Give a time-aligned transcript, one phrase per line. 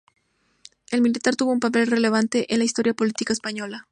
[0.89, 3.87] El militar tuvo un papel relevante en la historia política española.